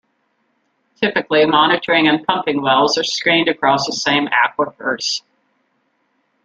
Typically 0.99 1.45
monitoring 1.45 2.07
and 2.07 2.25
pumping 2.25 2.63
wells 2.63 2.97
are 2.97 3.03
screened 3.03 3.47
across 3.47 3.85
the 3.85 3.93
same 3.93 4.27
aquifers. 4.29 5.21